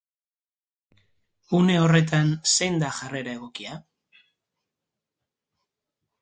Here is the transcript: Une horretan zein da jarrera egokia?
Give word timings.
Une 1.57 1.75
horretan 1.81 2.31
zein 2.53 2.79
da 2.85 2.89
jarrera 3.01 3.37
egokia? 3.41 3.77